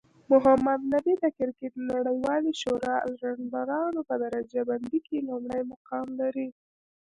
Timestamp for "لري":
6.21-6.47